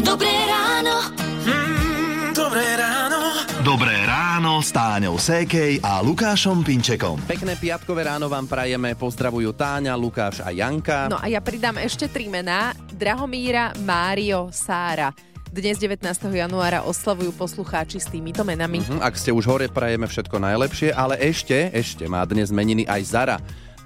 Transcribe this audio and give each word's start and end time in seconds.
Dobré 0.00 0.32
ráno. 0.48 1.12
Mm, 1.44 2.32
dobré 2.32 2.66
ráno. 2.76 3.20
Dobré 3.60 3.96
ráno 4.08 4.64
s 4.64 4.72
Táňou 4.72 5.20
Sékej 5.20 5.84
a 5.84 6.00
Lukášom 6.00 6.64
Pinčekom. 6.64 7.20
Pekné 7.28 7.54
piatkové 7.60 8.08
ráno 8.08 8.32
vám 8.32 8.48
prajeme, 8.48 8.96
pozdravujú 8.96 9.52
Táňa, 9.52 9.92
Lukáš 10.00 10.40
a 10.40 10.48
Janka. 10.50 11.12
No 11.12 11.20
a 11.20 11.28
ja 11.28 11.44
pridám 11.44 11.76
ešte 11.76 12.08
tri 12.08 12.32
mená. 12.32 12.72
Drahomíra, 12.96 13.76
Mário, 13.84 14.48
Sára. 14.50 15.12
Dnes 15.50 15.82
19. 15.82 16.06
januára 16.30 16.86
oslavujú 16.86 17.34
poslucháči 17.34 17.98
s 17.98 18.06
týmito 18.06 18.46
menami. 18.46 18.80
Hm, 18.86 19.02
Ak 19.02 19.18
ste 19.18 19.34
už 19.34 19.44
hore, 19.50 19.66
prajeme 19.66 20.06
všetko 20.06 20.38
najlepšie, 20.38 20.94
ale 20.94 21.18
ešte, 21.18 21.74
ešte 21.74 22.06
má 22.06 22.22
dnes 22.22 22.54
meniny 22.54 22.86
aj 22.86 23.02
Zara. 23.02 23.36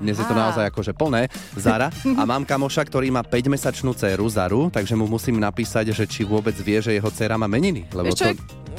Dnes 0.02 0.18
je 0.18 0.26
to 0.26 0.34
naozaj 0.34 0.70
akože 0.70 0.92
plné, 0.94 1.30
Zara. 1.54 1.88
A 2.18 2.22
mám 2.26 2.42
kamoša, 2.42 2.82
ktorý 2.86 3.14
má 3.14 3.22
5-mesačnú 3.22 3.94
dceru 3.94 4.26
Zaru, 4.26 4.62
takže 4.70 4.98
mu 4.98 5.06
musím 5.06 5.38
napísať, 5.38 5.94
že 5.94 6.04
či 6.08 6.26
vôbec 6.26 6.54
vie, 6.58 6.82
že 6.82 6.94
jeho 6.94 7.10
dcera 7.10 7.38
má 7.38 7.46
meniny. 7.46 7.86
Lebo 7.94 8.10
to... 8.14 8.34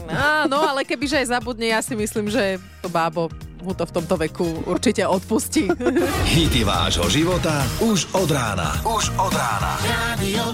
Áno, 0.06 0.62
ale 0.62 0.86
kebyže 0.86 1.26
aj 1.26 1.28
zabudne, 1.34 1.74
ja 1.74 1.82
si 1.82 1.98
myslím, 1.98 2.30
že 2.30 2.62
to 2.86 2.92
bábo 2.94 3.32
mu 3.66 3.74
to 3.74 3.82
v 3.90 3.92
tomto 3.98 4.16
veku 4.22 4.46
určite 4.70 5.02
odpustí. 5.02 5.66
Hity 6.30 6.62
vášho 6.62 7.10
života 7.10 7.66
už 7.82 8.14
od 8.14 8.30
rána. 8.30 8.78
Už 8.86 9.10
od 9.18 9.34
rána. 9.34 9.74
Radio 9.82 10.54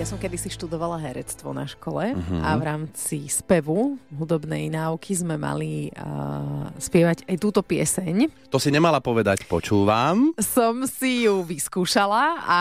Ja 0.00 0.08
som 0.08 0.16
kedysi 0.16 0.48
študovala 0.48 0.96
herectvo 0.96 1.52
na 1.52 1.68
škole 1.68 2.16
a 2.40 2.50
v 2.56 2.62
rámci 2.64 3.28
spevu 3.28 4.00
hudobnej 4.08 4.72
náuky 4.72 5.12
sme 5.12 5.36
mali 5.36 5.92
uh, 5.92 6.72
spievať 6.80 7.28
aj 7.28 7.36
túto 7.36 7.60
pieseň. 7.60 8.32
to 8.48 8.56
si 8.56 8.72
nemala 8.72 9.04
povedať, 9.04 9.44
počúvam. 9.44 10.32
Som 10.40 10.88
si 10.88 11.28
ju 11.28 11.44
vyskúšala 11.44 12.40
a 12.48 12.60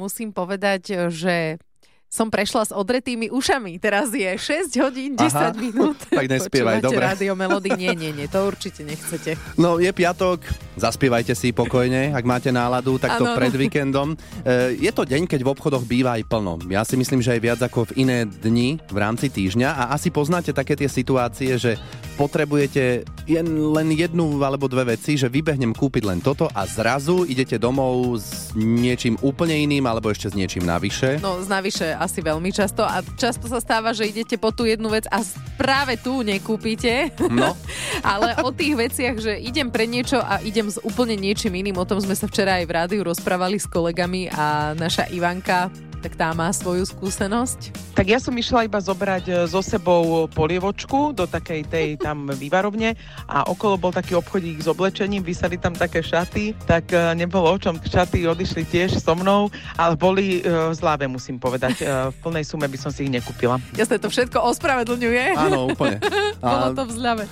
musím 0.00 0.32
povedať, 0.32 1.12
že 1.12 1.60
som 2.08 2.32
prešla 2.32 2.64
s 2.64 2.72
odretými 2.72 3.28
ušami. 3.28 3.76
Teraz 3.76 4.08
je 4.10 4.32
6 4.32 4.72
hodín 4.80 5.12
10 5.12 5.28
Aha. 5.28 5.52
minút. 5.52 6.00
Tak 6.18 6.24
nespievaj, 6.24 6.80
dobre. 6.80 7.04
rádio 7.04 7.36
Melody? 7.36 7.70
Nie, 7.76 7.92
nie, 7.92 8.10
nie, 8.16 8.26
to 8.26 8.48
určite 8.48 8.80
nechcete. 8.82 9.36
No, 9.54 9.76
je 9.76 9.92
piatok, 9.92 10.40
zaspievajte 10.74 11.36
si 11.36 11.52
pokojne, 11.52 12.16
ak 12.16 12.24
máte 12.24 12.48
náladu, 12.48 12.96
takto 12.96 13.28
Áno, 13.28 13.36
pred 13.36 13.52
áno. 13.52 13.60
víkendom. 13.60 14.08
E, 14.42 14.74
je 14.80 14.90
to 14.90 15.04
deň, 15.04 15.28
keď 15.28 15.40
v 15.44 15.52
obchodoch 15.52 15.84
býva 15.84 16.16
aj 16.16 16.24
plno. 16.26 16.56
Ja 16.72 16.82
si 16.82 16.96
myslím, 16.96 17.20
že 17.20 17.36
aj 17.36 17.40
viac 17.44 17.60
ako 17.60 17.92
v 17.92 18.02
iné 18.02 18.18
dni 18.24 18.80
v 18.88 18.96
rámci 18.98 19.28
týždňa 19.28 19.68
a 19.68 19.82
asi 19.92 20.08
poznáte 20.08 20.50
také 20.50 20.74
tie 20.74 20.88
situácie, 20.88 21.54
že 21.60 21.76
potrebujete 22.18 23.06
jen, 23.30 23.46
len 23.46 23.94
jednu 23.94 24.42
alebo 24.42 24.66
dve 24.66 24.98
veci, 24.98 25.14
že 25.14 25.30
vybehnem 25.30 25.70
kúpiť 25.70 26.02
len 26.02 26.18
toto 26.18 26.50
a 26.50 26.66
zrazu 26.66 27.22
idete 27.22 27.62
domov 27.62 28.18
s 28.18 28.50
niečím 28.58 29.14
úplne 29.22 29.54
iným 29.54 29.86
alebo 29.86 30.10
ešte 30.10 30.34
s 30.34 30.34
niečím 30.34 30.66
navyše. 30.66 31.22
No, 31.22 31.38
z 31.38 31.46
navyše 31.46 31.94
asi 31.94 32.18
veľmi 32.18 32.50
často 32.50 32.82
a 32.82 33.06
často 33.14 33.46
sa 33.46 33.62
stáva, 33.62 33.94
že 33.94 34.10
idete 34.10 34.34
po 34.34 34.50
tú 34.50 34.66
jednu 34.66 34.90
vec 34.90 35.06
a 35.14 35.22
práve 35.54 35.94
tu 35.94 36.26
nekúpite. 36.26 37.14
No. 37.30 37.54
Ale 38.02 38.34
o 38.42 38.50
tých 38.50 38.74
veciach, 38.74 39.16
že 39.22 39.38
idem 39.38 39.70
pre 39.70 39.86
niečo 39.86 40.18
a 40.18 40.42
idem 40.42 40.66
s 40.66 40.82
úplne 40.82 41.14
niečím 41.14 41.54
iným, 41.54 41.78
o 41.78 41.86
tom 41.86 42.02
sme 42.02 42.18
sa 42.18 42.26
včera 42.26 42.58
aj 42.58 42.66
v 42.66 42.74
rádiu 42.74 43.00
rozprávali 43.06 43.62
s 43.62 43.70
kolegami 43.70 44.26
a 44.34 44.74
naša 44.74 45.06
Ivanka, 45.14 45.70
tak 45.98 46.14
tá 46.14 46.30
má 46.30 46.50
svoju 46.54 46.86
skúsenosť. 46.86 47.94
Tak 47.94 48.06
ja 48.06 48.18
som 48.22 48.34
išla 48.34 48.70
iba 48.70 48.78
zobrať 48.78 49.24
e, 49.26 49.32
so 49.50 49.58
sebou 49.58 50.30
polievočku 50.30 51.12
do 51.14 51.26
takej 51.26 51.66
tej 51.66 51.88
tam 52.06 52.30
vývarovne 52.30 52.94
a 53.26 53.46
okolo 53.50 53.74
bol 53.76 53.92
taký 53.92 54.14
obchodík 54.14 54.62
s 54.62 54.70
oblečením, 54.70 55.26
vysali 55.26 55.58
tam 55.58 55.74
také 55.74 56.02
šaty, 56.02 56.54
tak 56.66 56.90
e, 56.94 57.14
nebolo 57.18 57.50
o 57.50 57.58
čom, 57.58 57.78
šaty 57.82 58.26
odišli 58.26 58.62
tiež 58.66 58.98
so 59.02 59.14
mnou, 59.18 59.50
ale 59.74 59.98
boli 59.98 60.40
e, 60.40 60.72
zláve, 60.74 61.10
musím 61.10 61.42
povedať. 61.42 61.82
E, 61.82 61.86
V 62.14 62.16
plnej 62.22 62.44
sume 62.46 62.70
by 62.70 62.78
som 62.78 62.90
si 62.94 63.06
ich 63.06 63.12
nekúpila. 63.12 63.58
Jasné, 63.74 63.98
to 63.98 64.08
všetko 64.08 64.38
ospravedlňuje. 64.54 65.34
Áno, 65.34 65.70
úplne. 65.70 65.98
Bolo 66.42 66.66
to 66.74 66.82
v 66.86 66.92
zľave. 66.94 67.24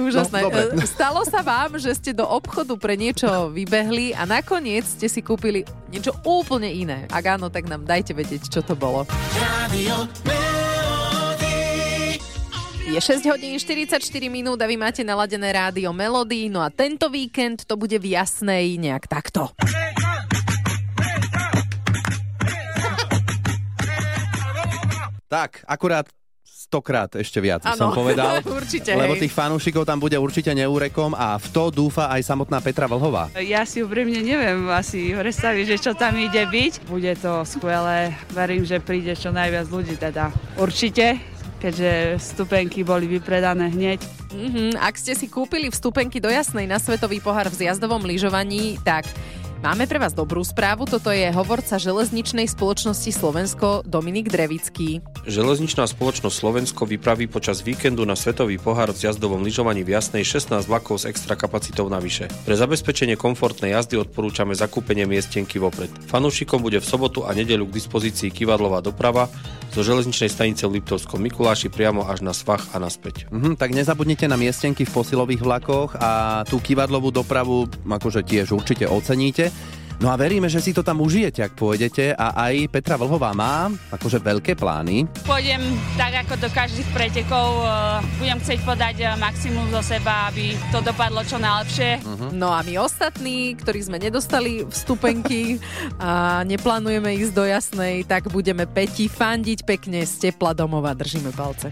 Úžasné. 0.00 0.38
No, 0.40 0.48
dobre. 0.48 0.62
E, 0.80 0.86
Stalo 0.88 1.20
sa 1.28 1.44
vám, 1.44 1.76
že 1.76 1.92
ste 1.92 2.10
do 2.16 2.24
obchodu 2.24 2.72
pre 2.80 2.96
niečo 2.96 3.52
vybehli 3.52 4.16
a 4.16 4.24
nakoniec 4.24 4.88
ste 4.88 5.06
si 5.06 5.20
kúpili 5.20 5.62
niečo 5.92 6.16
úplne 6.24 6.72
iné. 6.72 7.04
Ak 7.12 7.36
áno, 7.38 7.52
tak 7.52 7.68
nám 7.68 7.84
dajte 7.84 8.16
vedieť, 8.16 8.48
čo 8.48 8.60
to 8.64 8.72
bolo. 8.72 9.04
Radio 9.36 10.08
Je 12.90 12.98
6 12.98 13.22
hodín 13.30 13.54
44 13.54 14.02
minút 14.26 14.58
a 14.58 14.66
vy 14.66 14.74
máte 14.74 15.06
naladené 15.06 15.54
rádio 15.54 15.94
Melody, 15.94 16.50
no 16.50 16.58
a 16.58 16.74
tento 16.74 17.06
víkend 17.06 17.62
to 17.62 17.78
bude 17.78 17.94
v 17.94 18.18
jasnej 18.18 18.82
nejak 18.82 19.06
takto. 19.06 19.54
Tak, 25.30 25.62
akurát 25.70 26.10
stokrát 26.70 27.10
ešte 27.18 27.42
viac 27.42 27.66
by 27.66 27.74
som 27.74 27.90
povedal. 27.98 28.38
určite, 28.46 28.94
Lebo 28.94 29.18
hej. 29.18 29.26
tých 29.26 29.34
fanúšikov 29.34 29.82
tam 29.82 29.98
bude 29.98 30.14
určite 30.14 30.54
neúrekom 30.54 31.12
a 31.12 31.34
v 31.34 31.46
to 31.50 31.74
dúfa 31.74 32.06
aj 32.06 32.22
samotná 32.22 32.62
Petra 32.62 32.86
Vlhová. 32.86 33.26
Ja 33.42 33.66
si 33.66 33.82
úprimne 33.82 34.22
neviem 34.22 34.70
asi 34.70 35.10
predstaviť, 35.10 35.64
že 35.66 35.82
čo 35.82 35.92
tam 35.98 36.14
ide 36.14 36.46
byť. 36.46 36.86
Bude 36.86 37.10
to 37.18 37.42
skvelé, 37.42 38.14
verím, 38.30 38.62
že 38.62 38.78
príde 38.78 39.18
čo 39.18 39.34
najviac 39.34 39.66
ľudí 39.66 39.98
teda. 39.98 40.30
Určite, 40.54 41.18
keďže 41.58 42.22
stupenky 42.22 42.86
boli 42.86 43.10
vypredané 43.10 43.66
hneď. 43.66 43.98
Mhm, 44.30 44.78
ak 44.78 44.94
ste 44.94 45.18
si 45.18 45.26
kúpili 45.26 45.66
vstupenky 45.68 46.22
do 46.22 46.30
Jasnej 46.30 46.64
na 46.64 46.78
Svetový 46.78 47.18
pohár 47.18 47.50
v 47.50 47.66
zjazdovom 47.66 48.06
lyžovaní, 48.06 48.78
tak 48.80 49.10
máme 49.60 49.84
pre 49.84 50.00
vás 50.00 50.16
dobrú 50.16 50.40
správu. 50.40 50.88
Toto 50.88 51.12
je 51.12 51.28
hovorca 51.28 51.76
železničnej 51.76 52.48
spoločnosti 52.48 53.12
Slovensko 53.12 53.84
Dominik 53.84 54.32
Drevický. 54.32 55.04
Železničná 55.28 55.84
spoločnosť 55.84 56.32
Slovensko 56.32 56.88
vypraví 56.88 57.28
počas 57.28 57.60
víkendu 57.60 58.08
na 58.08 58.16
Svetový 58.16 58.56
pohár 58.56 58.90
v 58.96 58.98
jazdovom 58.98 59.44
lyžovaní 59.44 59.84
v 59.84 59.94
Jasnej 59.94 60.24
16 60.24 60.64
vlakov 60.64 61.04
s 61.04 61.08
extra 61.08 61.36
kapacitou 61.36 61.92
navyše. 61.92 62.32
Pre 62.48 62.56
zabezpečenie 62.56 63.20
komfortnej 63.20 63.76
jazdy 63.76 64.00
odporúčame 64.00 64.56
zakúpenie 64.56 65.04
miestenky 65.04 65.60
vopred. 65.60 65.92
Fanúšikom 66.08 66.64
bude 66.64 66.80
v 66.80 66.88
sobotu 66.88 67.28
a 67.28 67.36
nedeľu 67.36 67.68
k 67.68 67.76
dispozícii 67.76 68.32
kivadlová 68.32 68.80
doprava 68.80 69.28
zo 69.70 69.86
železničnej 69.86 70.30
stanice 70.30 70.66
v 70.66 70.82
Liptovskom 70.82 71.22
Mikuláši 71.22 71.70
priamo 71.70 72.02
až 72.02 72.26
na 72.26 72.34
svach 72.34 72.74
a 72.74 72.82
naspäť. 72.82 73.30
Mhm, 73.30 73.54
tak 73.54 73.70
nezabudnite 73.70 74.26
na 74.26 74.34
miestenky 74.34 74.82
v 74.82 74.90
posilových 74.90 75.42
vlakoch 75.46 75.94
a 75.94 76.42
tú 76.42 76.58
kivadlovú 76.58 77.14
dopravu 77.14 77.70
akože 77.86 78.26
tiež 78.26 78.50
určite 78.50 78.90
oceníte. 78.90 79.49
No 80.00 80.08
a 80.08 80.16
veríme, 80.16 80.48
že 80.48 80.64
si 80.64 80.72
to 80.72 80.80
tam 80.80 81.04
užijete, 81.04 81.44
ak 81.44 81.60
pôjdete 81.60 82.16
a 82.16 82.32
aj 82.48 82.72
Petra 82.72 82.96
Vlhová 82.96 83.36
má 83.36 83.68
akože 83.92 84.16
veľké 84.16 84.56
plány. 84.56 85.04
Pôjdem 85.28 85.60
tak 86.00 86.24
ako 86.24 86.40
do 86.40 86.48
každých 86.48 86.88
pretekov, 86.96 87.48
eh, 87.60 88.00
budem 88.16 88.40
chcieť 88.40 88.60
podať 88.64 88.96
eh, 89.04 89.12
maximum 89.20 89.68
zo 89.68 89.84
seba, 89.84 90.32
aby 90.32 90.56
to 90.72 90.80
dopadlo 90.80 91.20
čo 91.20 91.36
najlepšie. 91.36 92.00
No 92.32 92.48
a 92.48 92.64
my 92.64 92.80
ostatní, 92.80 93.52
ktorí 93.60 93.84
sme 93.84 94.00
nedostali 94.00 94.64
vstupenky 94.64 95.60
a 96.00 96.40
neplánujeme 96.48 97.12
ísť 97.20 97.32
do 97.36 97.44
Jasnej, 97.44 98.08
tak 98.08 98.32
budeme 98.32 98.64
Peti 98.64 99.04
fandiť 99.04 99.68
pekne 99.68 100.00
z 100.08 100.32
tepla 100.32 100.56
domova. 100.56 100.96
Držíme 100.96 101.28
palce. 101.36 101.68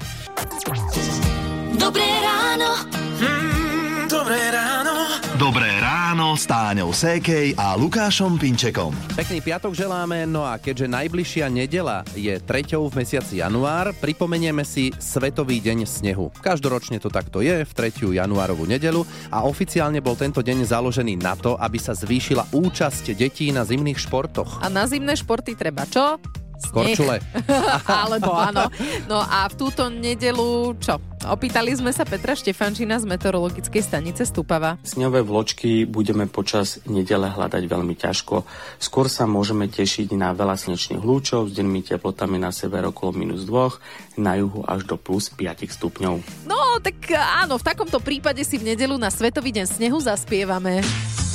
Dobré 1.80 2.04
ráno. 2.20 2.84
mm, 3.24 4.04
Dobré 4.04 4.52
ráno. 4.52 4.94
Dobré 5.40 5.72
ráno 5.80 5.87
s 6.18 6.50
Táňou 6.50 6.90
Sékej 6.90 7.54
a 7.54 7.78
Lukášom 7.78 8.42
Pinčekom. 8.42 8.90
Pekný 9.14 9.38
piatok 9.38 9.70
želáme, 9.70 10.26
no 10.26 10.42
a 10.42 10.58
keďže 10.58 10.90
najbližšia 10.90 11.46
nedela 11.46 12.02
je 12.10 12.34
treťou 12.42 12.90
v 12.90 13.06
mesiaci 13.06 13.38
január, 13.38 13.94
pripomenieme 14.02 14.66
si 14.66 14.90
Svetový 14.98 15.62
deň 15.62 15.86
snehu. 15.86 16.34
Každoročne 16.42 16.98
to 16.98 17.06
takto 17.06 17.38
je, 17.38 17.62
v 17.62 17.70
3. 17.70 18.18
januárovú 18.18 18.66
nedelu 18.66 19.06
a 19.30 19.46
oficiálne 19.46 20.02
bol 20.02 20.18
tento 20.18 20.42
deň 20.42 20.66
založený 20.66 21.14
na 21.22 21.38
to, 21.38 21.54
aby 21.54 21.78
sa 21.78 21.94
zvýšila 21.94 22.50
účasť 22.50 23.14
detí 23.14 23.54
na 23.54 23.62
zimných 23.62 24.02
športoch. 24.02 24.58
A 24.58 24.66
na 24.66 24.90
zimné 24.90 25.14
športy 25.14 25.54
treba 25.54 25.86
čo? 25.86 26.18
Sneh. 26.58 26.74
Korčule. 26.74 27.16
Alebo 28.02 28.34
áno. 28.34 28.66
No 29.06 29.22
a 29.22 29.46
v 29.46 29.54
túto 29.54 29.86
nedelu 29.86 30.74
čo? 30.82 30.98
Opýtali 31.18 31.74
sme 31.74 31.90
sa 31.90 32.06
Petra 32.06 32.38
Štefančina 32.38 32.98
z 33.02 33.06
meteorologickej 33.10 33.82
stanice 33.82 34.22
Stupava. 34.22 34.78
Sňové 34.86 35.26
vločky 35.26 35.82
budeme 35.82 36.30
počas 36.30 36.78
nedele 36.86 37.26
hľadať 37.26 37.62
veľmi 37.66 37.94
ťažko. 37.98 38.46
Skôr 38.78 39.10
sa 39.10 39.26
môžeme 39.26 39.66
tešiť 39.66 40.14
na 40.14 40.30
veľa 40.30 40.54
slnečných 40.54 41.02
lúčov 41.02 41.50
s 41.50 41.58
dennými 41.58 41.82
teplotami 41.82 42.38
na 42.38 42.54
sever 42.54 42.86
okolo 42.86 43.18
minus 43.18 43.42
2, 43.50 44.22
na 44.22 44.38
juhu 44.38 44.62
až 44.62 44.86
do 44.86 44.94
plus 44.94 45.26
5 45.34 45.66
stupňov. 45.66 46.46
No, 46.46 46.78
tak 46.78 47.10
áno, 47.14 47.58
v 47.58 47.66
takomto 47.66 47.98
prípade 47.98 48.42
si 48.46 48.54
v 48.54 48.74
nedelu 48.74 48.94
na 48.94 49.10
Svetový 49.10 49.50
deň 49.50 49.66
snehu 49.66 49.98
zaspievame. 49.98 50.86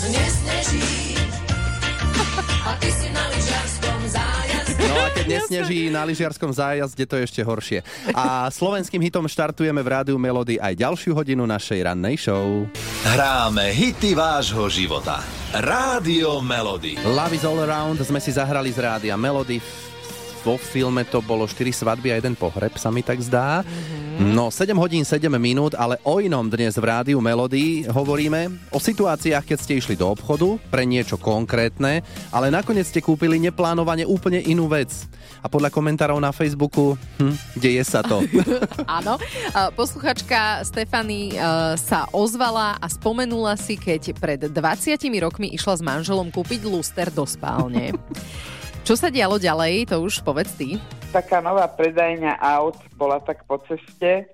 No 0.03 1.22
keď 5.23 5.39
nesneží 5.39 5.87
na 5.87 6.03
lyžiarskom 6.03 6.51
zájazde, 6.51 7.07
to 7.07 7.15
je 7.15 7.23
ešte 7.23 7.41
horšie. 7.47 7.79
A 8.11 8.51
slovenským 8.51 8.99
hitom 8.99 9.23
štartujeme 9.23 9.79
v 9.79 9.87
rádiu 9.87 10.19
Melody 10.19 10.59
aj 10.59 10.75
ďalšiu 10.75 11.15
hodinu 11.15 11.47
našej 11.47 11.79
rannej 11.79 12.19
show. 12.19 12.67
Hráme 13.07 13.71
hity 13.71 14.19
vášho 14.19 14.67
života. 14.67 15.23
Rádio 15.55 16.43
Melody. 16.43 16.99
Love 17.07 17.39
is 17.39 17.47
all 17.47 17.63
around 17.63 18.03
sme 18.03 18.19
si 18.19 18.35
zahrali 18.35 18.67
z 18.75 18.83
rádia 18.83 19.15
Melody. 19.15 19.63
Vo 20.43 20.59
filme 20.59 21.07
to 21.07 21.23
bolo 21.23 21.47
4 21.47 21.71
svadby 21.71 22.11
a 22.11 22.19
jeden 22.19 22.35
pohreb, 22.35 22.75
sa 22.75 22.91
mi 22.91 22.99
tak 22.99 23.23
zdá. 23.23 23.63
No, 24.19 24.51
7 24.51 24.75
hodín 24.77 25.01
7 25.07 25.25
minút, 25.39 25.73
ale 25.73 25.97
o 26.05 26.21
inom 26.21 26.45
dnes 26.45 26.77
v 26.77 26.85
rádiu 26.85 27.17
Melody 27.23 27.87
hovoríme. 27.87 28.51
O 28.69 28.77
situáciách, 28.77 29.41
keď 29.41 29.57
ste 29.57 29.73
išli 29.79 29.95
do 29.95 30.05
obchodu 30.11 30.59
pre 30.67 30.85
niečo 30.85 31.17
konkrétne, 31.17 32.05
ale 32.29 32.53
nakoniec 32.53 32.85
ste 32.91 33.01
kúpili 33.01 33.39
neplánovane 33.39 34.05
úplne 34.05 34.43
inú 34.43 34.69
vec. 34.69 34.91
A 35.41 35.47
podľa 35.47 35.71
komentárov 35.71 36.19
na 36.19 36.35
Facebooku, 36.35 36.99
hm, 37.17 37.35
deje 37.57 37.81
sa 37.87 38.03
to. 38.03 38.21
Áno. 38.99 39.17
Posluchačka 39.73 40.61
Stefany 40.67 41.33
e, 41.33 41.37
sa 41.81 42.05
ozvala 42.13 42.77
a 42.77 42.85
spomenula 42.91 43.57
si, 43.57 43.79
keď 43.79 44.13
pred 44.19 44.41
20 44.51 44.53
rokmi 45.23 45.55
išla 45.55 45.79
s 45.79 45.81
manželom 45.81 46.29
kúpiť 46.29 46.67
luster 46.67 47.09
do 47.09 47.23
spálne. 47.23 47.95
Čo 48.83 49.00
sa 49.00 49.07
dialo 49.07 49.39
ďalej, 49.39 49.95
to 49.95 50.03
už 50.03 50.27
povedz 50.27 50.59
ty. 50.59 50.75
taká 51.15 51.39
nová 51.39 51.71
predajňa 51.71 52.35
aut 52.35 52.75
bola 53.00 53.15
tak 53.24 53.47
po 53.47 53.56
ceste, 53.63 54.27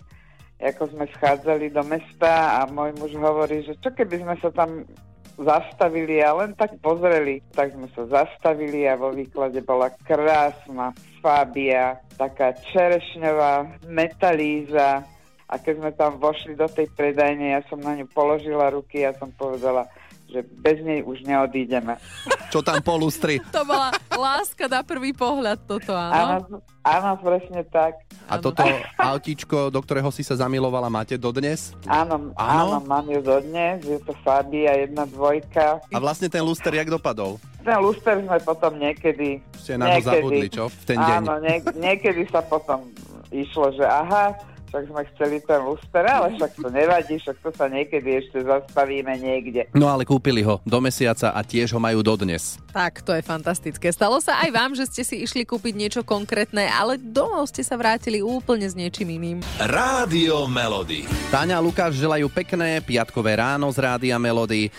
ako 0.57 0.89
sme 0.89 1.05
schádzali 1.05 1.69
do 1.69 1.85
mesta 1.85 2.57
a 2.57 2.65
môj 2.65 2.97
muž 2.97 3.13
hovorí, 3.13 3.61
že 3.61 3.77
čo 3.77 3.93
keby 3.93 4.25
sme 4.25 4.35
sa 4.41 4.49
tam 4.49 4.89
zastavili 5.37 6.17
a 6.25 6.33
len 6.33 6.57
tak 6.57 6.81
pozreli. 6.81 7.45
Tak 7.53 7.77
sme 7.77 7.93
sa 7.93 8.09
zastavili 8.09 8.89
a 8.89 8.97
vo 8.97 9.13
výklade 9.13 9.61
bola 9.61 9.93
krásna 10.01 10.97
Fabia, 11.21 12.01
taká 12.17 12.57
čerešňová 12.73 13.85
metalíza 13.85 15.05
a 15.45 15.53
keď 15.61 15.73
sme 15.77 15.91
tam 15.93 16.17
vošli 16.17 16.57
do 16.57 16.65
tej 16.65 16.89
predajne, 16.97 17.53
ja 17.53 17.61
som 17.69 17.77
na 17.77 17.93
ňu 17.93 18.09
položila 18.09 18.73
ruky 18.73 19.05
a 19.05 19.13
som 19.13 19.29
povedala, 19.29 19.85
že 20.25 20.41
bez 20.41 20.81
nej 20.81 21.05
už 21.05 21.21
neodídeme. 21.21 22.01
Čo 22.49 22.65
tam 22.65 22.81
po 22.81 22.97
lustri. 22.97 23.37
To 23.53 23.61
bola 23.61 23.93
láska 24.19 24.67
na 24.67 24.83
prvý 24.83 25.15
pohľad, 25.15 25.63
toto 25.63 25.95
áno. 25.95 26.43
Áno, 26.43 26.55
áno, 26.83 27.09
presne 27.17 27.63
tak. 27.63 28.03
A 28.27 28.37
toto 28.37 28.61
autíčko, 28.99 29.71
do 29.71 29.79
ktorého 29.81 30.11
si 30.11 30.21
sa 30.21 30.37
zamilovala, 30.37 30.91
máte 30.91 31.17
dodnes? 31.17 31.73
Áno, 31.87 32.35
Áno? 32.35 32.77
áno, 32.77 32.77
mám 32.85 33.07
ju 33.07 33.23
dodnes, 33.23 33.81
je 33.81 33.97
to 34.03 34.13
Fabia 34.21 34.75
jedna 34.77 35.07
dvojka. 35.07 35.81
A 35.89 35.97
vlastne 35.97 36.27
ten 36.27 36.43
luster 36.43 36.69
jak 36.69 36.91
dopadol? 36.91 37.41
Ten 37.63 37.79
luster 37.81 38.19
sme 38.21 38.37
potom 38.43 38.77
niekedy... 38.77 39.41
Ste 39.57 39.79
na 39.79 39.97
to 39.97 40.05
zabudli, 40.05 40.47
čo? 40.47 40.69
V 40.69 40.83
ten 40.85 40.99
deň. 40.99 41.15
Áno, 41.23 41.33
nie, 41.41 41.57
niekedy 41.75 42.27
sa 42.29 42.39
potom 42.39 42.85
išlo, 43.29 43.73
že 43.73 43.83
aha, 43.83 44.35
však 44.69 44.83
sme 44.85 45.01
chceli 45.13 45.37
ten 45.41 45.61
luster, 45.65 46.05
ale 46.05 46.37
však 46.37 46.51
to 46.61 46.69
nevadí, 46.69 47.17
však 47.17 47.37
to 47.41 47.49
sa 47.57 47.65
niekedy 47.65 48.21
ešte 48.21 48.45
zastavíme 48.45 49.17
niekde. 49.17 49.65
No 49.73 49.89
ale 49.89 50.05
kúpili 50.05 50.45
ho 50.45 50.61
do 50.61 50.79
mesiaca 50.79 51.33
a 51.33 51.41
tiež 51.41 51.73
ho 51.73 51.81
majú 51.81 52.05
dodnes. 52.05 52.61
Tak, 52.69 53.01
to 53.01 53.17
je 53.17 53.25
fantastické. 53.25 53.89
Stalo 53.89 54.21
sa 54.21 54.45
aj 54.45 54.49
vám, 54.53 54.71
že 54.77 54.85
ste 54.85 55.01
si 55.01 55.25
išli 55.25 55.41
kúpiť 55.41 55.73
niečo 55.73 56.01
konkrétne, 56.05 56.69
ale 56.69 57.01
domov 57.01 57.49
ste 57.49 57.65
sa 57.65 57.73
vrátili 57.75 58.21
úplne 58.21 58.69
s 58.69 58.77
niečím 58.77 59.17
iným. 59.17 59.37
Rádio 59.57 60.45
Melody. 60.45 61.09
Táňa 61.33 61.57
a 61.57 61.65
Lukáš 61.65 61.97
želajú 61.97 62.29
pekné 62.29 62.77
piatkové 62.85 63.41
ráno 63.41 63.73
z 63.73 63.81
Rádia 63.81 64.21
Melody. 64.21 64.69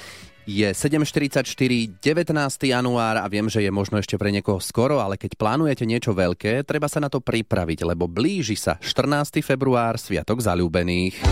Je 0.50 0.66
7.44, 0.66 1.46
19. 2.02 2.34
január 2.74 3.22
a 3.22 3.26
viem, 3.30 3.46
že 3.46 3.62
je 3.62 3.70
možno 3.70 4.02
ešte 4.02 4.18
pre 4.18 4.34
niekoho 4.34 4.58
skoro, 4.58 4.98
ale 4.98 5.14
keď 5.14 5.38
plánujete 5.38 5.86
niečo 5.86 6.10
veľké, 6.10 6.66
treba 6.66 6.90
sa 6.90 6.98
na 6.98 7.06
to 7.06 7.22
pripraviť, 7.22 7.86
lebo 7.86 8.10
blíži 8.10 8.58
sa 8.58 8.74
14. 8.82 9.46
február, 9.46 9.94
Sviatok 10.02 10.42
zalúbených. 10.42 11.22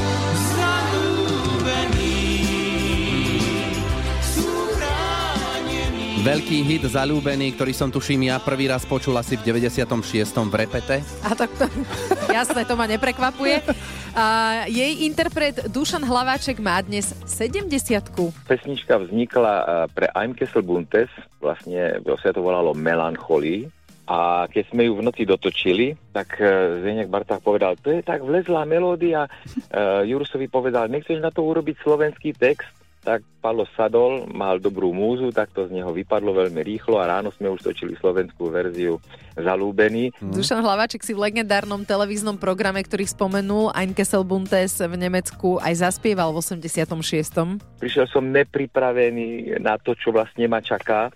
Veľký 6.18 6.66
hit 6.66 6.82
zalúbený, 6.82 7.54
ktorý 7.54 7.70
som 7.70 7.94
tuším 7.94 8.26
ja 8.26 8.42
prvý 8.42 8.66
raz 8.66 8.82
počul 8.82 9.14
asi 9.14 9.38
v 9.38 9.54
96. 9.54 10.26
v 10.50 10.54
repete. 10.58 10.98
A 11.22 11.30
tak 11.30 11.46
to, 11.54 11.70
jasné, 12.34 12.66
to 12.66 12.74
ma 12.74 12.90
neprekvapuje. 12.90 13.62
A 14.18 14.66
jej 14.66 15.06
interpret 15.06 15.70
Dušan 15.70 16.02
Hlaváček 16.02 16.58
má 16.58 16.82
dnes 16.82 17.14
70 17.22 17.70
Pesnička 18.50 18.98
vznikla 18.98 19.54
eh, 19.54 19.66
pre 19.94 20.10
Eimkessel 20.10 20.66
Buntes, 20.66 21.06
vlastne 21.38 22.02
sa 22.02 22.34
to 22.34 22.42
volalo 22.42 22.74
Melancholy. 22.74 23.70
A 24.08 24.48
keď 24.50 24.72
sme 24.72 24.88
ju 24.88 24.98
v 24.98 25.04
noci 25.06 25.22
dotočili, 25.22 25.94
tak 26.10 26.34
eh, 26.42 26.82
Zeniak 26.82 27.14
Barták 27.14 27.46
povedal, 27.46 27.78
to 27.78 27.94
je 27.94 28.02
tak 28.02 28.26
vlezlá 28.26 28.66
melódia. 28.66 29.30
Uh, 29.70 30.02
Jurusovi 30.02 30.50
povedal, 30.50 30.90
nechceš 30.90 31.22
na 31.22 31.30
to 31.30 31.46
urobiť 31.46 31.78
slovenský 31.78 32.34
text? 32.34 32.77
Tak 33.08 33.24
Palo 33.40 33.64
sadol, 33.72 34.28
mal 34.28 34.60
dobrú 34.60 34.92
múzu, 34.92 35.32
tak 35.32 35.48
to 35.56 35.64
z 35.64 35.80
neho 35.80 35.88
vypadlo 35.96 36.44
veľmi 36.44 36.60
rýchlo 36.60 37.00
a 37.00 37.08
ráno 37.08 37.32
sme 37.32 37.48
už 37.48 37.64
točili 37.64 37.96
slovenskú 37.96 38.52
verziu 38.52 39.00
Zalúbený. 39.32 40.12
Dušan 40.20 40.60
Hlaváček 40.60 41.00
si 41.00 41.16
v 41.16 41.24
legendárnom 41.24 41.88
televíznom 41.88 42.36
programe, 42.36 42.84
ktorý 42.84 43.08
spomenul, 43.08 43.72
Ein 43.72 43.96
Kessel 43.96 44.28
Buntes 44.28 44.76
v 44.84 44.92
Nemecku, 44.92 45.56
aj 45.56 45.88
zaspieval 45.88 46.36
v 46.36 46.44
86. 46.44 46.84
Prišiel 47.80 48.04
som 48.12 48.28
nepripravený 48.28 49.56
na 49.56 49.80
to, 49.80 49.96
čo 49.96 50.12
vlastne 50.12 50.44
ma 50.44 50.60
čaká 50.60 51.08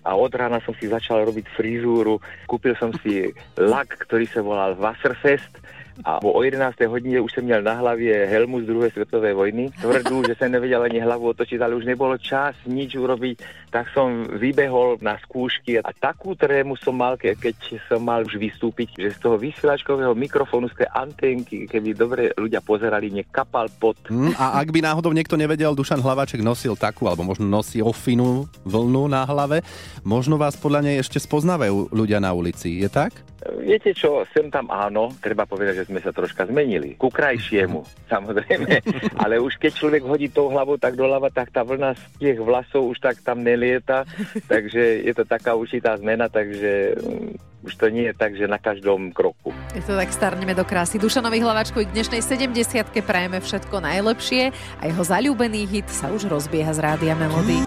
a 0.00 0.10
od 0.16 0.32
rána 0.32 0.64
som 0.64 0.72
si 0.80 0.88
začal 0.88 1.28
robiť 1.28 1.44
frizúru. 1.52 2.24
Kúpil 2.48 2.72
som 2.80 2.88
si 3.04 3.36
lak, 3.60 3.92
ktorý 4.08 4.24
sa 4.32 4.40
volal 4.40 4.80
Wasserfest 4.80 5.60
a 6.02 6.18
o 6.18 6.42
11. 6.42 6.74
hodine 6.90 7.20
už 7.22 7.32
som 7.32 7.44
měl 7.44 7.62
na 7.62 7.72
hlavě 7.72 8.26
helmu 8.26 8.60
z 8.60 8.66
druhé 8.66 8.90
světové 8.90 9.34
vojny. 9.34 9.70
Tvrdú, 9.78 10.26
že 10.26 10.34
som 10.34 10.50
nevedel 10.50 10.82
ani 10.82 10.98
hlavu 10.98 11.30
otočiť, 11.30 11.62
ale 11.62 11.78
už 11.78 11.86
nebolo 11.86 12.18
čas 12.18 12.58
nič 12.66 12.98
urobiť, 12.98 13.70
tak 13.70 13.86
som 13.94 14.26
vybehol 14.26 14.98
na 14.98 15.14
skúšky 15.22 15.78
a 15.78 15.90
takú 15.94 16.34
trému 16.34 16.74
som 16.74 16.98
mal, 16.98 17.14
ke- 17.14 17.38
keď 17.38 17.78
som 17.86 18.02
mal 18.02 18.26
už 18.26 18.38
vystúpiť, 18.38 18.98
že 18.98 19.14
z 19.14 19.18
toho 19.22 19.36
vysielačkového 19.38 20.14
mikrofónu, 20.18 20.66
z 20.70 20.82
tej 20.82 20.88
antenky, 20.90 21.70
keby 21.70 21.94
dobre 21.94 22.22
ľudia 22.34 22.58
pozerali, 22.58 23.10
mne 23.10 23.26
kapal 23.30 23.70
pot. 23.78 23.98
Hm, 24.10 24.34
a 24.34 24.58
ak 24.58 24.70
by 24.74 24.80
náhodou 24.82 25.14
niekto 25.14 25.38
nevedel, 25.38 25.74
Dušan 25.74 26.02
Hlaváček 26.02 26.42
nosil 26.42 26.74
takú, 26.74 27.06
alebo 27.06 27.22
možno 27.22 27.46
nosí 27.46 27.78
ofinu 27.82 28.50
vlnu 28.66 29.10
na 29.10 29.26
hlave, 29.26 29.62
možno 30.02 30.38
vás 30.38 30.58
podľa 30.58 30.90
nej 30.90 30.96
ešte 31.02 31.18
spoznávajú 31.18 31.90
ľudia 31.90 32.18
na 32.18 32.30
ulici, 32.34 32.82
je 32.82 32.88
tak? 32.90 33.33
Viete 33.44 33.92
čo, 33.92 34.24
sem 34.32 34.48
tam 34.48 34.72
áno, 34.72 35.12
treba 35.20 35.44
povedať, 35.44 35.84
že 35.84 35.88
sme 35.92 36.00
sa 36.00 36.16
troška 36.16 36.48
zmenili. 36.48 36.96
Ku 36.96 37.12
krajšiemu, 37.12 37.84
samozrejme. 38.08 38.80
Ale 39.22 39.36
už 39.36 39.60
keď 39.60 39.72
človek 39.76 40.02
hodí 40.08 40.32
tou 40.32 40.48
hlavou 40.48 40.80
tak 40.80 40.96
doľava, 40.96 41.28
tak 41.28 41.52
tá 41.52 41.60
vlna 41.60 41.92
z 41.92 42.02
tých 42.16 42.40
vlasov 42.40 42.88
už 42.88 43.04
tak 43.04 43.20
tam 43.20 43.44
nelieta. 43.44 44.08
Takže 44.48 45.04
je 45.04 45.12
to 45.12 45.28
taká 45.28 45.52
určitá 45.52 45.92
zmena, 46.00 46.32
takže 46.32 46.96
mm, 46.96 47.68
už 47.68 47.72
to 47.76 47.92
nie 47.92 48.08
je 48.08 48.14
tak, 48.16 48.32
že 48.32 48.48
na 48.48 48.56
každom 48.56 49.12
kroku. 49.12 49.52
Je 49.76 49.84
to 49.84 49.92
tak, 49.92 50.08
starneme 50.12 50.56
do 50.56 50.64
krásy. 50.64 50.96
Dušanovi 50.96 51.40
Hlaváčkovi 51.40 51.84
k 51.88 51.94
dnešnej 51.96 52.20
70 52.24 52.92
prajeme 53.04 53.44
všetko 53.44 53.76
najlepšie 53.80 54.52
a 54.80 54.82
jeho 54.88 55.02
zalúbený 55.04 55.68
hit 55.68 55.88
sa 55.92 56.08
už 56.08 56.28
rozbieha 56.32 56.72
z 56.72 56.80
Rádia 56.80 57.12
Melody. 57.16 57.64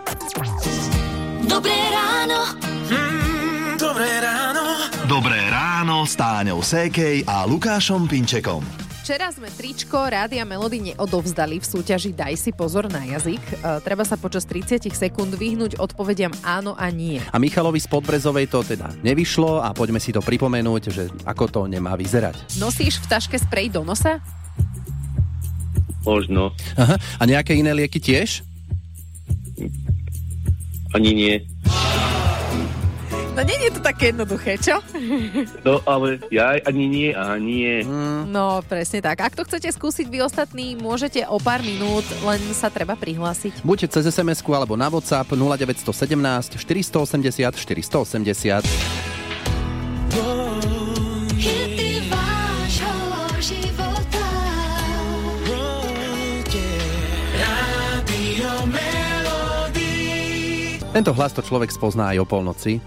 Dobré 1.45 1.77
ráno. 1.93 2.53
Mm, 2.89 3.77
dobré 3.77 4.09
ráno. 4.21 4.65
Dobré 5.07 5.46
ráno 5.97 6.05
s 6.05 6.13
Táňou 6.13 6.61
Sékej 6.61 7.25
a 7.25 7.49
Lukášom 7.49 8.05
Pinčekom. 8.05 8.61
Včera 9.01 9.33
sme 9.33 9.49
tričko 9.49 9.97
Rádia 10.05 10.45
Melody 10.45 10.93
neodovzdali 10.93 11.57
v 11.57 11.65
súťaži 11.65 12.13
Daj 12.13 12.37
si 12.37 12.53
pozor 12.53 12.85
na 12.85 13.01
jazyk. 13.01 13.41
E, 13.41 13.53
treba 13.81 14.05
sa 14.05 14.13
počas 14.13 14.45
30 14.45 14.93
sekúnd 14.93 15.33
vyhnúť 15.33 15.81
odpovediam 15.81 16.29
áno 16.45 16.77
a 16.77 16.93
nie. 16.93 17.17
A 17.33 17.41
Michalovi 17.41 17.81
z 17.81 17.89
Podbrezovej 17.89 18.45
to 18.45 18.61
teda 18.61 18.93
nevyšlo 19.01 19.57
a 19.57 19.73
poďme 19.73 19.97
si 19.97 20.13
to 20.13 20.21
pripomenúť, 20.21 20.83
že 20.93 21.09
ako 21.25 21.45
to 21.49 21.61
nemá 21.65 21.97
vyzerať. 21.97 22.61
Nosíš 22.61 23.01
v 23.01 23.17
taške 23.17 23.41
sprej 23.41 23.73
do 23.73 23.81
nosa? 23.81 24.21
Možno. 26.05 26.53
Aha. 26.77 27.01
A 27.17 27.23
nejaké 27.25 27.57
iné 27.57 27.73
lieky 27.73 27.97
tiež? 27.97 28.45
Ani 30.93 31.17
nie. 31.17 31.56
No 33.37 33.45
nie 33.45 33.69
je 33.69 33.77
to 33.77 33.85
také 33.85 34.09
jednoduché, 34.09 34.57
čo? 34.57 34.81
No 35.61 35.77
ale 35.85 36.17
ja 36.33 36.57
ani 36.65 36.89
nie 36.89 37.09
a 37.13 37.37
nie. 37.37 37.85
No, 38.25 38.65
presne 38.65 38.97
tak. 38.97 39.21
Ak 39.21 39.37
to 39.37 39.45
chcete 39.45 39.69
skúsiť 39.77 40.09
vy 40.09 40.25
ostatní, 40.25 40.73
môžete 40.73 41.21
o 41.29 41.37
pár 41.37 41.61
minút, 41.61 42.01
len 42.25 42.41
sa 42.57 42.73
treba 42.73 42.97
prihlásiť. 42.97 43.61
Buď 43.61 43.93
cez 43.93 44.09
sms 44.09 44.41
alebo 44.41 44.73
na 44.73 44.89
WhatsApp 44.89 45.29
0917 45.37 46.57
480 46.57 47.53
480. 47.53 48.65
Hity 51.37 52.09
vášho 52.09 52.97
života. 53.37 54.25
Rádio 57.37 58.65
Melody. 58.65 59.93
Tento 60.89 61.13
hlas 61.13 61.37
to 61.37 61.45
človek 61.45 61.69
spozná 61.69 62.17
aj 62.17 62.25
o 62.25 62.25
polnoci. 62.25 62.81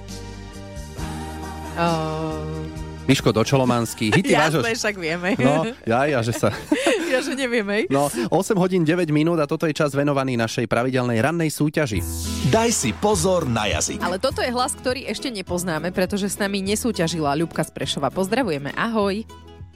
Uh, 1.81 3.09
Miško 3.09 3.33
Dočolomanský, 3.33 4.13
hity 4.13 4.37
vášho... 4.39 4.61
jasné, 4.61 4.77
však 4.77 4.95
vieme. 5.01 5.33
No, 5.41 5.65
ja, 5.89 6.05
ja, 6.05 6.21
že 6.21 6.37
sa... 6.37 6.53
ja, 7.13 7.25
že 7.25 7.33
nevieme. 7.33 7.89
No, 7.89 8.13
8 8.13 8.29
hodín 8.61 8.85
9 8.85 9.09
minút 9.09 9.41
a 9.41 9.49
toto 9.49 9.65
je 9.65 9.73
čas 9.73 9.97
venovaný 9.97 10.37
našej 10.37 10.69
pravidelnej 10.69 11.17
rannej 11.25 11.49
súťaži. 11.49 12.05
Daj 12.53 12.71
si 12.71 12.91
pozor 12.93 13.49
na 13.49 13.65
jazyk. 13.67 14.05
Ale 14.05 14.21
toto 14.21 14.45
je 14.45 14.53
hlas, 14.53 14.77
ktorý 14.77 15.09
ešte 15.09 15.33
nepoznáme, 15.33 15.89
pretože 15.91 16.29
s 16.29 16.37
nami 16.37 16.61
nesúťažila 16.61 17.33
Ľubka 17.41 17.65
z 17.65 17.73
Prešova. 17.73 18.13
Pozdravujeme, 18.13 18.77
ahoj. 18.77 19.25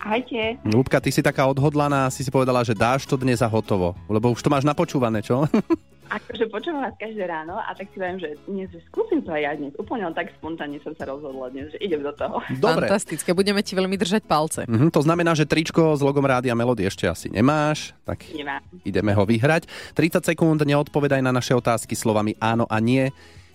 Ahojte. 0.05 0.61
Ľubka, 0.69 1.01
ty 1.01 1.09
si 1.09 1.25
taká 1.25 1.49
odhodlaná, 1.49 2.13
si 2.13 2.21
si 2.21 2.29
povedala, 2.29 2.61
že 2.61 2.77
dáš 2.77 3.09
to 3.09 3.17
dnes 3.17 3.41
a 3.41 3.49
hotovo. 3.49 3.97
Lebo 4.05 4.37
už 4.37 4.45
to 4.45 4.53
máš 4.53 4.69
napočúvané, 4.69 5.25
čo? 5.25 5.49
Akože 6.13 6.53
počúvam 6.53 6.85
vás 6.85 6.95
každé 7.01 7.25
ráno 7.25 7.57
a 7.57 7.73
tak 7.73 7.89
si 7.93 7.99
viem, 7.99 8.21
že 8.21 8.37
dnes 8.45 8.69
že 8.69 8.81
skúsim 8.93 9.25
to 9.25 9.33
aj 9.33 9.41
ja 9.41 9.53
dnes. 9.57 9.73
Úplne 9.81 10.13
tak 10.13 10.31
spontánne 10.37 10.77
som 10.85 10.93
sa 10.93 11.09
rozhodla 11.09 11.49
dnes, 11.49 11.73
že 11.73 11.79
idem 11.81 12.05
do 12.05 12.13
toho. 12.13 12.45
Dobre. 12.61 12.87
Fantastické, 12.87 13.33
budeme 13.33 13.65
ti 13.65 13.73
veľmi 13.73 13.97
držať 13.97 14.23
palce. 14.29 14.69
Mhm, 14.69 14.93
to 14.93 15.01
znamená, 15.01 15.33
že 15.33 15.49
tričko 15.49 15.97
s 15.97 16.05
logom 16.05 16.25
Rádia 16.25 16.53
Melody 16.53 16.85
ešte 16.85 17.09
asi 17.09 17.33
nemáš, 17.33 17.97
tak 18.05 18.25
Nemám. 18.31 18.61
ideme 18.85 19.13
ho 19.17 19.25
vyhrať. 19.25 19.65
30 19.97 20.25
sekúnd, 20.35 20.61
neodpovedaj 20.61 21.25
na 21.25 21.33
naše 21.33 21.57
otázky 21.57 21.97
slovami 21.97 22.37
áno 22.37 22.69
a 22.69 22.77
nie. 22.79 23.09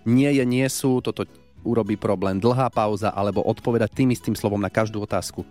Nie 0.07 0.33
je, 0.33 0.43
nie 0.47 0.65
sú, 0.71 1.03
toto 1.05 1.27
urobí 1.61 1.99
problém. 1.99 2.39
Dlhá 2.39 2.71
pauza 2.71 3.11
alebo 3.11 3.43
odpovedať 3.43 3.93
tým 3.93 4.09
istým 4.15 4.33
slovom 4.33 4.59
na 4.59 4.71
každú 4.71 5.03
otázku. 5.03 5.43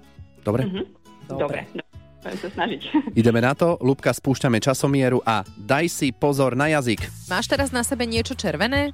Dobre? 0.42 0.66
Mhm. 0.66 0.82
Dobre. 1.28 1.68
Dobre. 1.68 1.87
Budem 2.18 2.38
sa 2.38 2.48
snažiť. 2.50 2.80
Ideme 3.20 3.38
na 3.38 3.54
to. 3.54 3.78
Lubka, 3.78 4.10
spúšťame 4.10 4.58
časomieru 4.58 5.22
a 5.22 5.46
daj 5.54 5.86
si 5.86 6.10
pozor 6.10 6.58
na 6.58 6.66
jazyk. 6.70 7.06
Máš 7.30 7.46
teraz 7.46 7.70
na 7.70 7.86
sebe 7.86 8.04
niečo 8.04 8.34
červené? 8.34 8.90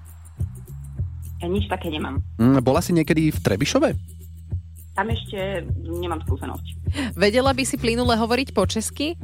Ja 1.41 1.49
nič 1.49 1.69
také 1.69 1.89
nemám. 1.93 2.21
Mm, 2.41 2.61
Bola 2.65 2.81
si 2.81 2.93
niekedy 2.93 3.33
v 3.33 3.39
Trebišove? 3.41 3.91
Tam 4.95 5.11
ešte 5.11 5.67
nemám 5.83 6.23
skúsenosť. 6.23 6.67
Vedela 7.19 7.51
by 7.51 7.65
si 7.67 7.75
plynule 7.75 8.15
hovoriť 8.15 8.55
po 8.55 8.63
česky? 8.65 9.19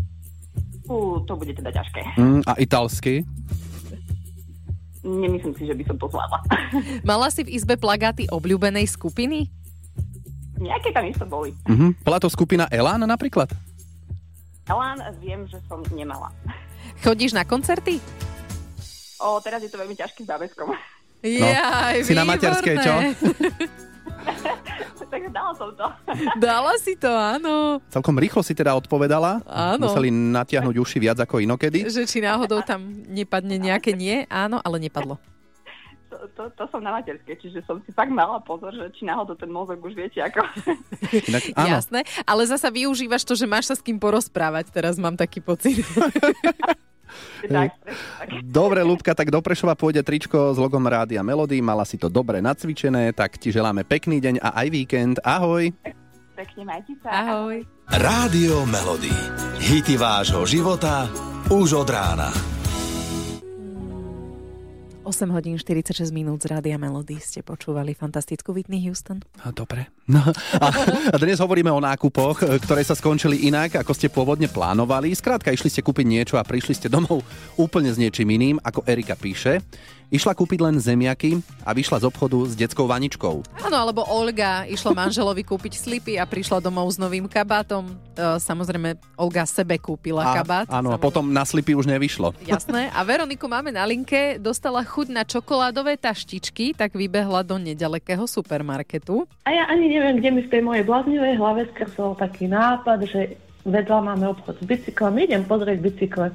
Fú, 0.82 1.22
to 1.22 1.38
bude 1.38 1.54
teda 1.54 1.70
ťažké. 1.70 2.18
Mm, 2.18 2.42
a 2.42 2.52
italsky? 2.58 3.22
Nemyslím 5.00 5.54
si, 5.56 5.64
že 5.64 5.72
by 5.72 5.84
som 5.86 5.96
to 5.96 6.10
zvládla. 6.10 6.38
Mala 7.08 7.30
si 7.32 7.46
v 7.46 7.56
izbe 7.56 7.78
plagáty 7.78 8.28
obľúbenej 8.28 8.84
skupiny? 8.90 9.48
Nejaké 10.60 10.92
tam 10.92 11.08
isto 11.08 11.24
boli. 11.24 11.56
Mhm. 11.64 12.04
Bola 12.04 12.20
to 12.20 12.28
skupina 12.28 12.68
Elán 12.68 13.00
napríklad? 13.08 13.48
Elán 14.70 15.02
viem, 15.18 15.50
že 15.50 15.58
som 15.66 15.82
nemala. 15.90 16.30
Chodíš 17.02 17.34
na 17.34 17.42
koncerty? 17.42 17.98
O, 19.18 19.42
teraz 19.42 19.66
je 19.66 19.66
to 19.66 19.74
veľmi 19.74 19.98
ťažký 19.98 20.22
záväzkom. 20.22 20.70
Jaj, 21.26 22.06
si 22.06 22.14
na 22.14 22.22
materskej, 22.22 22.78
čo? 22.78 22.94
tak 25.10 25.26
dala 25.34 25.50
som 25.58 25.74
to. 25.74 25.86
Dala 26.38 26.74
si 26.78 26.94
to, 26.94 27.10
áno. 27.10 27.82
Celkom 27.90 28.14
rýchlo 28.14 28.46
si 28.46 28.54
teda 28.54 28.78
odpovedala. 28.78 29.42
Áno. 29.42 29.90
Museli 29.90 30.14
natiahnuť 30.14 30.78
uši 30.78 30.98
viac 31.02 31.18
ako 31.18 31.42
inokedy. 31.42 31.90
Že 31.90 32.06
či 32.06 32.22
náhodou 32.22 32.62
tam 32.62 32.86
nepadne 33.10 33.58
nejaké 33.58 33.90
nie? 33.90 34.22
Áno, 34.30 34.62
ale 34.62 34.78
nepadlo. 34.78 35.18
To, 36.40 36.48
to, 36.56 36.64
som 36.72 36.80
na 36.80 36.96
materskej, 36.96 37.36
čiže 37.36 37.60
som 37.68 37.84
si 37.84 37.92
fakt 37.92 38.08
mala 38.08 38.40
pozor, 38.40 38.72
že 38.72 38.88
či 38.96 39.04
náhodou 39.04 39.36
ten 39.36 39.52
mozog 39.52 39.76
už 39.84 39.92
viete 39.92 40.24
ako. 40.24 40.40
Inak, 41.28 41.52
áno. 41.52 41.68
Jasné, 41.76 42.00
ale 42.24 42.48
zasa 42.48 42.72
využívaš 42.72 43.28
to, 43.28 43.36
že 43.36 43.44
máš 43.44 43.68
sa 43.68 43.76
s 43.76 43.84
kým 43.84 44.00
porozprávať. 44.00 44.72
Teraz 44.72 44.96
mám 44.96 45.20
taký 45.20 45.44
pocit. 45.44 45.84
tak, 47.44 47.76
Dobre, 48.40 48.80
Lubka, 48.80 49.12
tak 49.12 49.28
do 49.28 49.44
Prešova 49.44 49.76
pôjde 49.76 50.00
tričko 50.00 50.56
s 50.56 50.56
logom 50.56 50.80
Rádia 50.80 51.20
Melody. 51.20 51.60
Mala 51.60 51.84
si 51.84 52.00
to 52.00 52.08
dobre 52.08 52.40
nacvičené, 52.40 53.12
tak 53.12 53.36
ti 53.36 53.52
želáme 53.52 53.84
pekný 53.84 54.16
deň 54.24 54.40
a 54.40 54.64
aj 54.64 54.66
víkend. 54.72 55.16
Ahoj. 55.20 55.68
Pekne 56.40 56.62
majte 56.64 56.96
sa. 57.04 57.20
Ahoj. 57.20 57.68
Rádio 57.84 58.64
Melody. 58.64 59.12
Hity 59.60 60.00
vášho 60.00 60.48
života 60.48 61.04
už 61.52 61.84
od 61.84 61.88
rána. 61.92 62.32
8 65.10 65.26
hodín 65.34 65.58
46 65.58 66.14
minút 66.14 66.46
z 66.46 66.54
Rádia 66.54 66.78
Melody 66.78 67.18
ste 67.18 67.42
počúvali 67.42 67.98
fantastickú 67.98 68.54
Whitney 68.54 68.78
Houston. 68.86 69.18
Dobre. 69.58 69.90
No, 70.06 70.22
a, 70.62 70.66
a 71.10 71.16
dnes 71.18 71.42
hovoríme 71.42 71.66
o 71.66 71.82
nákupoch, 71.82 72.46
ktoré 72.62 72.86
sa 72.86 72.94
skončili 72.94 73.50
inak, 73.50 73.82
ako 73.82 73.90
ste 73.90 74.06
pôvodne 74.06 74.46
plánovali. 74.46 75.10
Skrátka, 75.10 75.50
išli 75.50 75.66
ste 75.66 75.82
kúpiť 75.82 76.06
niečo 76.06 76.38
a 76.38 76.46
prišli 76.46 76.78
ste 76.78 76.86
domov 76.86 77.26
úplne 77.58 77.90
s 77.90 77.98
niečím 77.98 78.30
iným, 78.38 78.62
ako 78.62 78.86
Erika 78.86 79.18
píše. 79.18 79.58
Išla 80.10 80.34
kúpiť 80.34 80.58
len 80.58 80.74
zemiaky 80.74 81.38
a 81.62 81.70
vyšla 81.70 82.02
z 82.02 82.04
obchodu 82.10 82.42
s 82.42 82.58
detskou 82.58 82.90
vaničkou. 82.90 83.46
Áno, 83.62 83.76
alebo 83.78 84.02
Olga 84.10 84.66
išla 84.66 84.90
manželovi 84.90 85.46
kúpiť 85.46 85.78
slipy 85.78 86.18
a 86.18 86.26
prišla 86.26 86.58
domov 86.58 86.90
s 86.90 86.98
novým 86.98 87.30
kabátom. 87.30 87.94
E, 88.18 88.42
Samozrejme, 88.42 88.98
Olga 89.14 89.46
sebe 89.46 89.78
kúpila 89.78 90.34
A, 90.34 90.42
kabát. 90.42 90.66
áno, 90.66 90.90
a 90.90 90.98
potom 90.98 91.30
na 91.30 91.46
slipy 91.46 91.78
už 91.78 91.86
nevyšlo. 91.86 92.34
Jasné. 92.42 92.90
A 92.90 93.06
Veroniku 93.06 93.46
máme 93.46 93.70
na 93.70 93.86
linke. 93.86 94.42
Dostala 94.42 94.82
chuť 94.82 95.14
na 95.14 95.22
čokoládové 95.22 95.94
taštičky, 95.94 96.74
tak 96.74 96.98
vybehla 96.98 97.46
do 97.46 97.54
nedalekého 97.62 98.26
supermarketu. 98.26 99.30
A 99.46 99.54
ja 99.54 99.70
ani 99.70 99.94
neviem, 99.94 100.18
kde 100.18 100.30
mi 100.34 100.42
v 100.42 100.50
tej 100.50 100.62
mojej 100.66 100.82
bláznivej 100.82 101.38
hlave 101.38 101.70
skrsol 101.70 102.18
taký 102.18 102.50
nápad, 102.50 103.06
že 103.06 103.38
vedľa 103.64 103.98
máme 104.00 104.26
obchod 104.32 104.60
s 104.60 104.64
bicyklom, 104.64 105.20
idem 105.20 105.44
pozrieť 105.44 105.78
bicykle. 105.80 106.32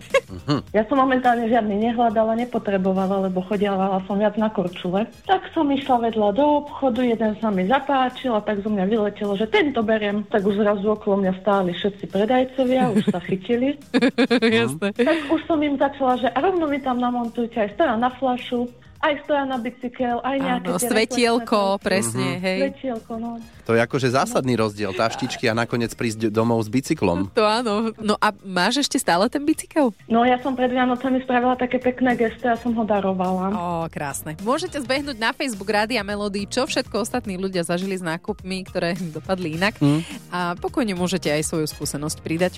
Ja 0.71 0.83
som 0.85 1.01
momentálne 1.01 1.49
žiadny 1.49 1.89
nehľadala, 1.89 2.37
nepotrebovala, 2.37 3.29
lebo 3.29 3.41
chodievala 3.45 4.01
som 4.05 4.21
viac 4.21 4.37
na 4.37 4.49
korčule. 4.49 5.09
Tak 5.25 5.49
som 5.53 5.69
išla 5.69 6.09
vedľa 6.09 6.29
do 6.37 6.45
obchodu, 6.65 7.01
jeden 7.01 7.33
sa 7.41 7.49
mi 7.49 7.65
zapáčil 7.65 8.35
a 8.37 8.41
tak 8.41 8.61
zo 8.61 8.69
mňa 8.69 8.85
vyletelo, 8.85 9.33
že 9.33 9.49
tento 9.49 9.81
beriem. 9.81 10.25
Tak 10.29 10.45
už 10.45 10.61
zrazu 10.61 10.85
okolo 10.93 11.25
mňa 11.25 11.33
stáli 11.41 11.71
všetci 11.73 12.05
predajcovia, 12.09 12.93
už 12.93 13.03
sa 13.09 13.19
chytili. 13.23 13.77
Jasné. 14.61 14.93
Tak 14.93 15.17
už 15.31 15.41
som 15.49 15.59
im 15.61 15.75
začala, 15.77 16.17
že 16.21 16.27
a 16.29 16.37
rovno 16.39 16.69
mi 16.69 16.77
tam 16.81 17.01
namontujte 17.01 17.57
aj 17.57 17.69
stoja 17.77 17.95
na 17.97 18.09
flašu, 18.13 18.69
aj 19.05 19.21
stoja 19.21 19.45
na 19.45 19.57
bicykel, 19.57 20.17
aj 20.19 20.35
nejaké... 20.35 20.65
Áno, 20.65 20.75
tie 20.75 20.87
svetielko, 20.87 21.59
reklamné 21.71 21.83
presne, 21.83 22.27
Mhm. 22.27 22.41
hej. 22.41 22.59
Svetielko, 22.63 23.13
no. 23.15 23.29
To 23.63 23.71
je 23.71 23.81
akože 23.81 24.07
zásadný 24.11 24.53
rozdiel, 24.55 24.91
taštičky 24.91 25.45
a 25.45 25.53
nakoniec 25.53 25.89
prísť 25.91 26.29
domov 26.29 26.61
s 26.61 26.69
bicyklom. 26.69 27.29
To 27.35 27.43
áno. 27.43 27.73
No 27.97 28.17
a 28.17 28.33
máš 28.41 28.81
ešte 28.81 28.97
stále 28.97 29.25
ten 29.27 29.41
bicykel? 29.41 29.93
No 30.05 30.23
ja 30.23 30.37
som 30.39 30.53
pred 30.53 30.69
Vianocami 30.69 31.21
spravila 31.21 31.53
také 31.55 31.77
pekné 31.77 32.15
gesty 32.15 32.45
a 32.45 32.55
som 32.55 32.73
ho 32.73 32.83
darovala. 32.83 33.51
Ó, 33.51 33.63
krásne. 33.87 34.33
Môžete 34.39 34.77
zbehnúť 34.77 35.15
na 35.15 35.29
Facebook 35.29 35.67
Rádia 35.67 36.01
Melody, 36.01 36.45
čo 36.45 36.63
všetko 36.63 36.99
ostatní 36.99 37.35
ľudia 37.35 37.61
zažili 37.61 37.93
s 37.93 38.01
nákupmi, 38.01 38.65
ktoré 38.65 38.93
dopadli 39.17 39.53
inak. 39.53 39.77
Mm. 39.77 40.01
A 40.29 40.39
pokojne 40.55 40.93
môžete 40.93 41.29
aj 41.29 41.43
svoju 41.43 41.67
skúsenosť 41.67 42.17
pridať. 42.19 42.53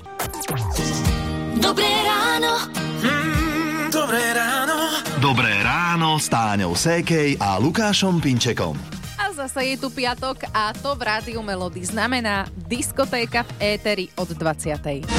Dobré 1.57 1.89
ráno. 2.03 2.53
Mm, 3.01 3.89
dobré 3.89 4.21
ráno. 4.31 4.66
Dobré 5.17 5.49
ráno 5.65 6.21
s 6.21 6.29
Táňou 6.29 6.77
Sékej 6.77 7.41
a 7.41 7.57
Lukášom 7.57 8.21
Pinčekom. 8.21 8.77
A 9.17 9.33
zase 9.33 9.73
je 9.73 9.75
tu 9.81 9.89
piatok 9.89 10.45
a 10.53 10.69
to 10.77 10.93
v 10.93 11.01
Rádiu 11.09 11.41
Melody 11.41 11.81
znamená 11.89 12.45
diskotéka 12.53 13.41
v 13.41 13.73
éteri 13.73 14.05
od 14.13 14.29
20. 14.29 15.09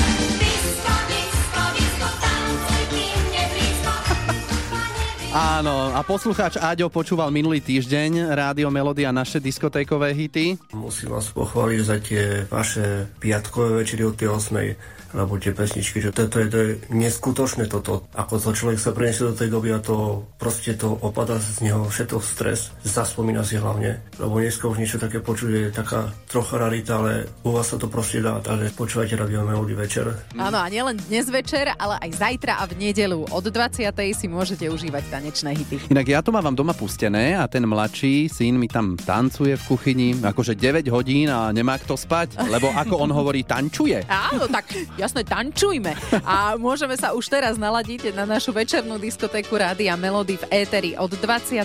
Áno, 5.34 5.90
a 5.90 6.00
poslucháč 6.06 6.62
Áďo 6.62 6.94
počúval 6.94 7.34
minulý 7.34 7.58
týždeň 7.58 8.38
Rádio 8.38 8.70
Melody 8.70 9.02
a 9.02 9.10
naše 9.10 9.42
diskotékové 9.42 10.14
hity. 10.14 10.78
Musím 10.78 11.10
vás 11.10 11.26
pochváliť 11.34 11.80
za 11.82 11.96
tie 11.98 12.46
vaše 12.46 13.10
piatkové 13.18 13.82
večery 13.82 14.06
od 14.06 14.14
tej 14.14 14.30
8 14.30 14.97
lebo 15.12 15.40
tie 15.40 15.52
pesničky, 15.52 16.02
že 16.02 16.12
toto 16.12 16.40
je, 16.40 16.46
to 16.48 16.58
je 16.58 16.70
neskutočné 16.92 17.68
toto. 17.70 18.04
Ako 18.12 18.40
to 18.40 18.52
človek 18.52 18.78
sa 18.80 18.92
preniesie 18.92 19.28
do 19.28 19.34
tej 19.36 19.48
doby 19.52 19.72
a 19.72 19.80
to 19.80 20.26
proste 20.36 20.76
to 20.76 20.96
opada 21.00 21.40
z 21.40 21.68
neho 21.68 21.86
všetko 21.88 22.18
stres. 22.20 22.72
Zaspomína 22.84 23.44
si 23.44 23.56
hlavne, 23.56 24.00
lebo 24.20 24.40
dneska 24.40 24.68
už 24.68 24.80
niečo 24.80 25.00
také 25.00 25.20
počuť 25.22 25.48
je 25.48 25.64
taká 25.72 26.12
trocha 26.28 26.60
rarita, 26.60 27.00
ale 27.00 27.28
u 27.44 27.52
vás 27.54 27.72
sa 27.72 27.76
to 27.80 27.88
proste 27.88 28.20
dá, 28.20 28.40
takže 28.40 28.74
počúvajte 28.76 29.14
Radio 29.16 29.44
Melody 29.44 29.74
večer. 29.74 30.12
Áno, 30.36 30.58
a 30.60 30.66
nielen 30.68 31.00
dnes 31.08 31.28
večer, 31.28 31.72
ale 31.76 31.96
aj 32.00 32.10
zajtra 32.20 32.60
a 32.60 32.64
v 32.68 32.76
nedelu 32.78 33.24
od 33.28 33.44
20. 33.44 33.88
si 34.12 34.26
môžete 34.28 34.68
užívať 34.68 35.02
tanečné 35.08 35.50
hity. 35.56 35.76
Inak 35.92 36.06
ja 36.08 36.20
to 36.20 36.32
mám 36.32 36.52
doma 36.52 36.72
pustené 36.76 37.36
a 37.36 37.48
ten 37.48 37.64
mladší 37.64 38.28
syn 38.28 38.60
mi 38.60 38.68
tam 38.68 38.96
tancuje 38.96 39.56
v 39.56 39.64
kuchyni, 39.64 40.08
akože 40.20 40.54
9 40.54 40.88
hodín 40.92 41.32
a 41.32 41.50
nemá 41.52 41.80
kto 41.80 41.96
spať, 41.96 42.38
lebo 42.48 42.70
ako 42.72 42.94
on 43.00 43.10
hovorí, 43.12 43.44
tančuje. 43.44 44.04
Áno, 44.08 44.48
tak 44.48 44.68
jasné, 44.98 45.22
tančujme. 45.22 45.94
A 46.26 46.58
môžeme 46.58 46.98
sa 46.98 47.14
už 47.14 47.30
teraz 47.30 47.54
naladiť 47.56 48.12
na 48.12 48.26
našu 48.26 48.50
večernú 48.50 48.98
diskotéku 48.98 49.54
Rádia 49.54 49.94
Melody 49.94 50.36
v 50.42 50.44
éteri 50.50 50.92
od 50.98 51.14
20. 51.14 51.62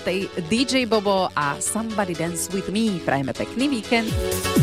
DJ 0.48 0.86
Bobo 0.86 1.28
a 1.34 1.58
Somebody 1.58 2.14
Dance 2.14 2.54
With 2.54 2.70
Me. 2.70 3.02
Prajeme 3.02 3.34
pekný 3.34 3.82
víkend. 3.82 4.54